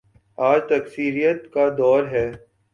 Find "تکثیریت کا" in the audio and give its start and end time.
0.69-1.69